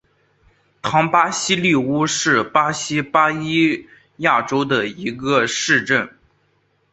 [0.81, 6.09] 唐巴西利乌是巴西巴伊亚州的一个市镇。